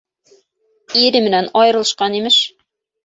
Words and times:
Ире 1.01 1.21
менән 1.27 1.51
айырылышҡан, 1.61 2.17
имеш?! 2.21 2.41